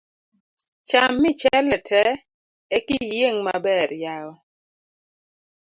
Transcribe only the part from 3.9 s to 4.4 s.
yawa.